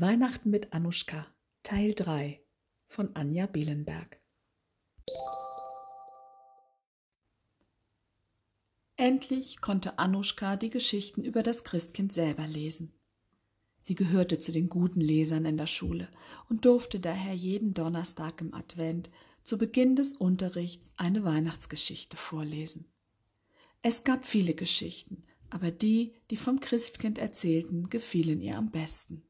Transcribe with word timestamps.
Weihnachten 0.00 0.48
mit 0.48 0.72
Anuschka 0.72 1.26
Teil 1.62 1.92
3 1.92 2.40
von 2.86 3.14
Anja 3.16 3.44
Bielenberg 3.44 4.18
Endlich 8.96 9.60
konnte 9.60 9.98
Anuschka 9.98 10.56
die 10.56 10.70
Geschichten 10.70 11.22
über 11.22 11.42
das 11.42 11.64
Christkind 11.64 12.14
selber 12.14 12.46
lesen. 12.46 12.94
Sie 13.82 13.94
gehörte 13.94 14.38
zu 14.38 14.52
den 14.52 14.70
guten 14.70 15.02
Lesern 15.02 15.44
in 15.44 15.58
der 15.58 15.66
Schule 15.66 16.08
und 16.48 16.64
durfte 16.64 16.98
daher 16.98 17.34
jeden 17.34 17.74
Donnerstag 17.74 18.40
im 18.40 18.54
Advent 18.54 19.10
zu 19.44 19.58
Beginn 19.58 19.96
des 19.96 20.12
Unterrichts 20.12 20.94
eine 20.96 21.24
Weihnachtsgeschichte 21.24 22.16
vorlesen. 22.16 22.90
Es 23.82 24.02
gab 24.02 24.24
viele 24.24 24.54
Geschichten, 24.54 25.20
aber 25.50 25.70
die, 25.70 26.14
die 26.30 26.38
vom 26.38 26.60
Christkind 26.60 27.18
erzählten, 27.18 27.90
gefielen 27.90 28.40
ihr 28.40 28.56
am 28.56 28.70
besten. 28.70 29.26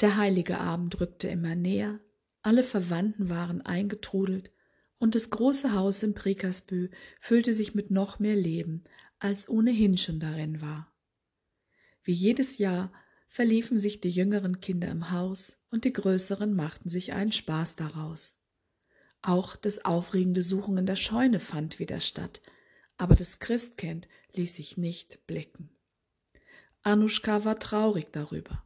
Der 0.00 0.16
heilige 0.16 0.58
Abend 0.60 1.00
rückte 1.00 1.28
immer 1.28 1.54
näher, 1.54 2.00
alle 2.42 2.62
Verwandten 2.62 3.28
waren 3.28 3.62
eingetrudelt, 3.62 4.52
und 4.98 5.14
das 5.14 5.30
große 5.30 5.74
Haus 5.74 6.02
im 6.02 6.14
Prikersbü 6.14 6.90
füllte 7.20 7.52
sich 7.52 7.74
mit 7.74 7.90
noch 7.90 8.18
mehr 8.18 8.36
Leben, 8.36 8.84
als 9.18 9.48
ohnehin 9.48 9.98
schon 9.98 10.20
darin 10.20 10.60
war. 10.60 10.92
Wie 12.02 12.12
jedes 12.12 12.58
Jahr 12.58 12.92
verliefen 13.28 13.78
sich 13.78 14.00
die 14.00 14.10
jüngeren 14.10 14.60
Kinder 14.60 14.88
im 14.88 15.10
Haus 15.10 15.58
und 15.70 15.84
die 15.84 15.92
größeren 15.92 16.54
machten 16.54 16.88
sich 16.88 17.12
einen 17.12 17.32
Spaß 17.32 17.76
daraus. 17.76 18.38
Auch 19.22 19.56
das 19.56 19.84
aufregende 19.84 20.42
Suchen 20.42 20.78
in 20.78 20.86
der 20.86 20.96
Scheune 20.96 21.40
fand 21.40 21.78
wieder 21.78 22.00
statt, 22.00 22.40
aber 22.96 23.16
das 23.16 23.38
Christkind 23.38 24.08
ließ 24.32 24.54
sich 24.54 24.76
nicht 24.76 25.26
blicken. 25.26 25.70
Anuschka 26.82 27.44
war 27.44 27.58
traurig 27.58 28.06
darüber, 28.12 28.65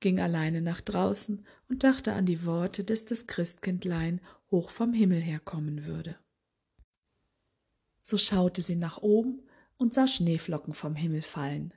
ging 0.00 0.20
alleine 0.20 0.60
nach 0.60 0.80
draußen 0.80 1.46
und 1.68 1.84
dachte 1.84 2.12
an 2.12 2.26
die 2.26 2.44
Worte, 2.44 2.84
dass 2.84 3.04
das 3.04 3.26
Christkindlein 3.26 4.20
hoch 4.50 4.70
vom 4.70 4.92
Himmel 4.92 5.20
herkommen 5.20 5.84
würde. 5.86 6.18
So 8.02 8.18
schaute 8.18 8.62
sie 8.62 8.76
nach 8.76 8.98
oben 8.98 9.42
und 9.78 9.94
sah 9.94 10.06
Schneeflocken 10.06 10.74
vom 10.74 10.94
Himmel 10.94 11.22
fallen. 11.22 11.74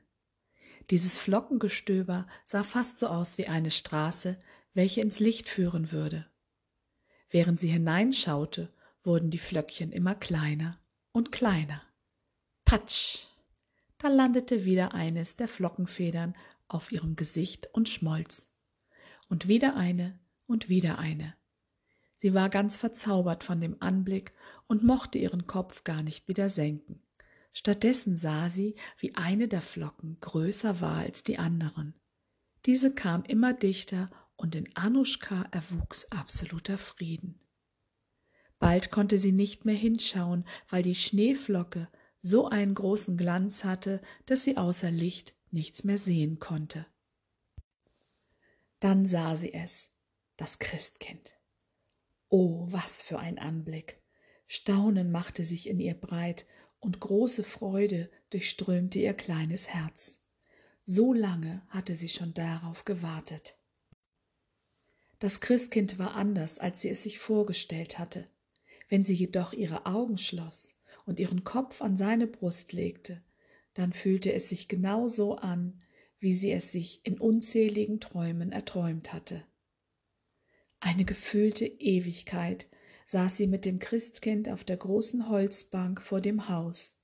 Dieses 0.89 1.17
Flockengestöber 1.17 2.27
sah 2.45 2.63
fast 2.63 2.99
so 2.99 3.07
aus 3.07 3.37
wie 3.37 3.47
eine 3.47 3.71
Straße, 3.71 4.37
welche 4.73 5.01
ins 5.01 5.19
Licht 5.19 5.49
führen 5.49 5.91
würde. 5.91 6.27
Während 7.29 7.59
sie 7.59 7.67
hineinschaute, 7.67 8.73
wurden 9.03 9.29
die 9.29 9.37
Flöckchen 9.37 9.91
immer 9.91 10.15
kleiner 10.15 10.79
und 11.11 11.31
kleiner. 11.31 11.81
Patsch! 12.65 13.25
Da 13.97 14.07
landete 14.07 14.65
wieder 14.65 14.93
eines 14.93 15.35
der 15.35 15.47
Flockenfedern 15.47 16.35
auf 16.69 16.91
ihrem 16.91 17.15
Gesicht 17.15 17.67
und 17.73 17.89
schmolz. 17.89 18.53
Und 19.27 19.47
wieder 19.47 19.75
eine 19.75 20.19
und 20.47 20.69
wieder 20.69 20.97
eine. 20.97 21.35
Sie 22.13 22.33
war 22.33 22.49
ganz 22.49 22.75
verzaubert 22.75 23.43
von 23.43 23.61
dem 23.61 23.77
Anblick 23.81 24.33
und 24.67 24.83
mochte 24.83 25.17
ihren 25.17 25.47
Kopf 25.47 25.83
gar 25.83 26.03
nicht 26.03 26.27
wieder 26.27 26.49
senken. 26.49 27.01
Stattdessen 27.53 28.15
sah 28.15 28.49
sie, 28.49 28.75
wie 28.97 29.15
eine 29.15 29.47
der 29.47 29.61
Flocken 29.61 30.17
größer 30.19 30.81
war 30.81 30.97
als 30.97 31.23
die 31.23 31.37
anderen. 31.39 31.93
Diese 32.65 32.93
kam 32.93 33.23
immer 33.23 33.53
dichter 33.53 34.09
und 34.35 34.55
in 34.55 34.69
Anuschka 34.75 35.45
erwuchs 35.51 36.05
absoluter 36.11 36.77
Frieden. 36.77 37.39
Bald 38.59 38.91
konnte 38.91 39.17
sie 39.17 39.31
nicht 39.31 39.65
mehr 39.65 39.75
hinschauen, 39.75 40.45
weil 40.67 40.83
die 40.83 40.95
Schneeflocke 40.95 41.87
so 42.21 42.49
einen 42.49 42.75
großen 42.75 43.15
Glanz 43.15 43.63
hatte, 43.63 44.01
dass 44.25 44.43
sie 44.43 44.57
außer 44.57 44.91
Licht 44.91 45.35
nichts 45.53 45.83
mehr 45.83 45.97
sehen 45.97 46.39
konnte. 46.39 46.85
Dann 48.79 49.05
sah 49.05 49.35
sie 49.35 49.53
es, 49.53 49.89
das 50.37 50.59
Christkind. 50.59 51.35
Oh, 52.29 52.67
was 52.69 53.01
für 53.01 53.19
ein 53.19 53.39
Anblick! 53.39 54.01
Staunen 54.47 55.11
machte 55.11 55.45
sich 55.45 55.69
in 55.69 55.79
ihr 55.79 55.93
breit 55.93 56.45
und 56.79 56.99
große 56.99 57.43
Freude 57.43 58.09
durchströmte 58.29 58.99
ihr 58.99 59.13
kleines 59.13 59.69
Herz. 59.69 60.21
So 60.83 61.13
lange 61.13 61.61
hatte 61.69 61.95
sie 61.95 62.09
schon 62.09 62.33
darauf 62.33 62.85
gewartet. 62.85 63.57
Das 65.19 65.41
Christkind 65.41 65.99
war 65.99 66.15
anders, 66.15 66.57
als 66.59 66.81
sie 66.81 66.89
es 66.89 67.03
sich 67.03 67.19
vorgestellt 67.19 67.99
hatte. 67.99 68.25
Wenn 68.87 69.03
sie 69.03 69.13
jedoch 69.13 69.53
ihre 69.53 69.85
Augen 69.85 70.17
schloss 70.17 70.79
und 71.05 71.19
ihren 71.19 71.43
Kopf 71.43 71.81
an 71.81 71.97
seine 71.97 72.25
Brust 72.25 72.73
legte, 72.73 73.21
dann 73.73 73.93
fühlte 73.93 74.33
es 74.33 74.49
sich 74.49 74.67
genau 74.67 75.07
so 75.07 75.35
an, 75.35 75.79
wie 76.19 76.35
sie 76.35 76.51
es 76.51 76.71
sich 76.71 77.01
in 77.05 77.19
unzähligen 77.19 77.99
Träumen 77.99 78.51
erträumt 78.51 79.13
hatte. 79.13 79.43
Eine 80.79 81.05
gefühlte 81.05 81.65
Ewigkeit 81.65 82.67
saß 83.05 83.37
sie 83.37 83.47
mit 83.47 83.65
dem 83.65 83.79
Christkind 83.79 84.49
auf 84.49 84.63
der 84.63 84.77
großen 84.77 85.29
Holzbank 85.29 86.01
vor 86.01 86.21
dem 86.21 86.47
Haus, 86.47 87.01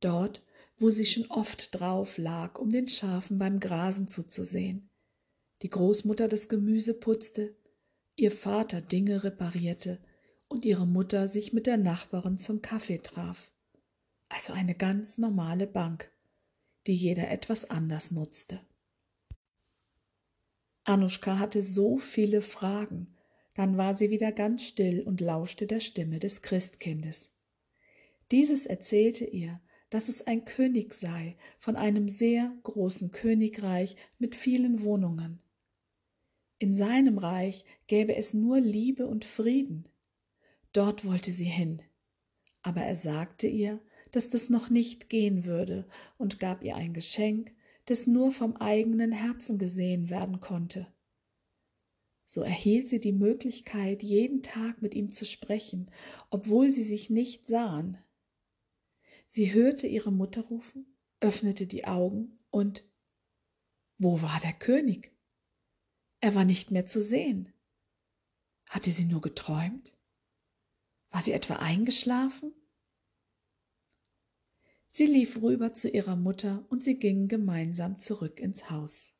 dort, 0.00 0.42
wo 0.76 0.90
sie 0.90 1.06
schon 1.06 1.26
oft 1.30 1.78
drauf 1.78 2.18
lag, 2.18 2.58
um 2.58 2.70
den 2.70 2.88
Schafen 2.88 3.38
beim 3.38 3.60
Grasen 3.60 4.08
zuzusehen. 4.08 4.90
Die 5.62 5.70
Großmutter 5.70 6.28
das 6.28 6.48
Gemüse 6.48 6.94
putzte, 6.94 7.56
ihr 8.16 8.30
Vater 8.30 8.82
Dinge 8.82 9.24
reparierte 9.24 10.02
und 10.48 10.64
ihre 10.64 10.86
Mutter 10.86 11.28
sich 11.28 11.52
mit 11.52 11.66
der 11.66 11.78
Nachbarin 11.78 12.38
zum 12.38 12.60
Kaffee 12.60 12.98
traf. 12.98 13.52
Also 14.28 14.52
eine 14.52 14.74
ganz 14.74 15.18
normale 15.18 15.66
Bank, 15.66 16.10
die 16.86 16.94
jeder 16.94 17.30
etwas 17.30 17.70
anders 17.70 18.10
nutzte. 18.10 18.60
Anuschka 20.84 21.38
hatte 21.38 21.62
so 21.62 21.98
viele 21.98 22.42
Fragen, 22.42 23.16
dann 23.54 23.76
war 23.76 23.94
sie 23.94 24.10
wieder 24.10 24.32
ganz 24.32 24.62
still 24.62 25.02
und 25.02 25.20
lauschte 25.20 25.66
der 25.66 25.80
Stimme 25.80 26.18
des 26.18 26.42
Christkindes. 26.42 27.32
Dieses 28.30 28.66
erzählte 28.66 29.24
ihr, 29.24 29.60
dass 29.90 30.08
es 30.08 30.26
ein 30.26 30.44
König 30.44 30.94
sei 30.94 31.36
von 31.58 31.76
einem 31.76 32.08
sehr 32.08 32.52
großen 32.62 33.10
Königreich 33.10 33.96
mit 34.18 34.34
vielen 34.34 34.82
Wohnungen. 34.82 35.40
In 36.58 36.74
seinem 36.74 37.18
Reich 37.18 37.64
gäbe 37.86 38.16
es 38.16 38.34
nur 38.34 38.60
Liebe 38.60 39.06
und 39.06 39.24
Frieden. 39.24 39.88
Dort 40.72 41.04
wollte 41.04 41.32
sie 41.32 41.44
hin. 41.44 41.82
Aber 42.62 42.82
er 42.82 42.96
sagte 42.96 43.46
ihr, 43.46 43.80
dass 44.16 44.30
das 44.30 44.48
noch 44.48 44.70
nicht 44.70 45.10
gehen 45.10 45.44
würde 45.44 45.86
und 46.16 46.40
gab 46.40 46.64
ihr 46.64 46.74
ein 46.74 46.94
Geschenk, 46.94 47.54
das 47.84 48.06
nur 48.06 48.32
vom 48.32 48.56
eigenen 48.56 49.12
Herzen 49.12 49.58
gesehen 49.58 50.08
werden 50.08 50.40
konnte. 50.40 50.86
So 52.24 52.40
erhielt 52.40 52.88
sie 52.88 52.98
die 52.98 53.12
Möglichkeit, 53.12 54.02
jeden 54.02 54.42
Tag 54.42 54.80
mit 54.80 54.94
ihm 54.94 55.12
zu 55.12 55.26
sprechen, 55.26 55.90
obwohl 56.30 56.70
sie 56.70 56.82
sich 56.82 57.10
nicht 57.10 57.46
sahen. 57.46 57.98
Sie 59.28 59.52
hörte 59.52 59.86
ihre 59.86 60.10
Mutter 60.10 60.40
rufen, 60.40 60.96
öffnete 61.20 61.66
die 61.66 61.84
Augen 61.84 62.38
und 62.50 62.84
wo 63.98 64.22
war 64.22 64.40
der 64.40 64.54
König? 64.54 65.14
Er 66.20 66.34
war 66.34 66.46
nicht 66.46 66.70
mehr 66.70 66.86
zu 66.86 67.02
sehen. 67.02 67.52
Hatte 68.70 68.90
sie 68.92 69.04
nur 69.04 69.20
geträumt? 69.20 69.94
War 71.10 71.20
sie 71.20 71.32
etwa 71.32 71.56
eingeschlafen? 71.56 72.54
Sie 74.96 75.04
lief 75.04 75.42
rüber 75.42 75.74
zu 75.74 75.90
ihrer 75.90 76.16
Mutter 76.16 76.64
und 76.70 76.82
sie 76.82 76.98
gingen 76.98 77.28
gemeinsam 77.28 77.98
zurück 77.98 78.40
ins 78.40 78.70
Haus. 78.70 79.14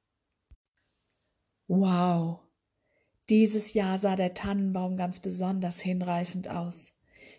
Wow! 1.69 2.41
Dieses 3.29 3.75
Jahr 3.75 3.99
sah 3.99 4.17
der 4.17 4.33
Tannenbaum 4.33 4.97
ganz 4.97 5.21
besonders 5.21 5.79
hinreißend 5.81 6.49
aus. 6.49 6.95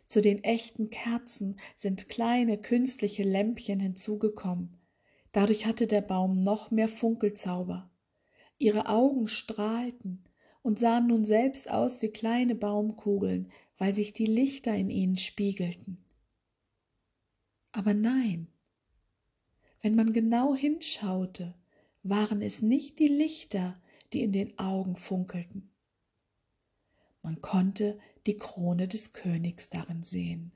Zu 0.06 0.22
den 0.22 0.44
echten 0.44 0.92
Kerzen 0.92 1.56
sind 1.78 2.10
kleine 2.10 2.60
künstliche 2.60 3.24
Lämpchen 3.24 3.80
hinzugekommen. 3.80 4.78
Dadurch 5.32 5.66
hatte 5.66 5.88
der 5.88 6.02
Baum 6.02 6.44
noch 6.44 6.70
mehr 6.70 6.90
Funkelzauber. 6.90 7.90
Ihre 8.60 8.88
Augen 8.88 9.28
strahlten 9.28 10.26
und 10.62 10.78
sahen 10.78 11.08
nun 11.08 11.26
selbst 11.26 11.72
aus 11.72 12.04
wie 12.04 12.10
kleine 12.10 12.54
Baumkugeln, 12.54 13.52
weil 13.80 13.94
sich 13.94 14.14
die 14.14 14.28
Lichter 14.28 14.76
in 14.76 14.92
ihnen 14.92 15.18
spiegelten. 15.18 16.04
Aber 17.78 17.94
nein, 17.94 18.48
wenn 19.84 19.94
man 19.94 20.12
genau 20.12 20.56
hinschaute, 20.56 21.54
waren 22.02 22.42
es 22.42 22.64
nicht 22.64 22.98
die 22.98 23.08
Lichter, 23.08 23.80
die 24.14 24.24
in 24.24 24.32
den 24.32 24.58
Augen 24.58 24.96
funkelten. 24.96 25.70
Man 27.22 27.40
konnte 27.40 28.00
die 28.26 28.36
Krone 28.36 28.88
des 28.88 29.14
Königs 29.14 29.70
darin 29.70 30.04
sehen. 30.04 30.54